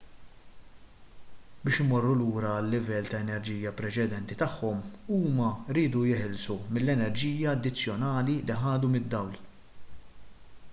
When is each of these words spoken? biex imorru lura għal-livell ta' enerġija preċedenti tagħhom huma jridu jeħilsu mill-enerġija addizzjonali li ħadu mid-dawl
biex 1.67 1.81
imorru 1.83 2.13
lura 2.21 2.53
għal-livell 2.61 3.11
ta' 3.11 3.19
enerġija 3.25 3.73
preċedenti 3.83 4.39
tagħhom 4.41 4.81
huma 5.19 5.51
jridu 5.69 6.03
jeħilsu 6.15 6.59
mill-enerġija 6.79 7.55
addizzjonali 7.55 8.39
li 8.51 8.61
ħadu 8.67 8.93
mid-dawl 8.97 9.41